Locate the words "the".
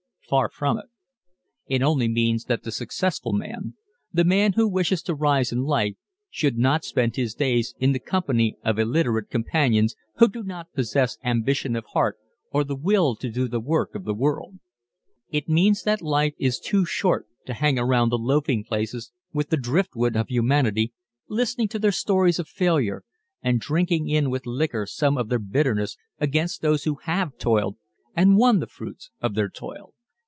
2.63-2.71, 4.13-4.23, 7.91-7.99, 12.63-12.77, 13.49-13.59, 14.05-14.13, 18.07-18.17, 19.49-19.57, 28.59-28.67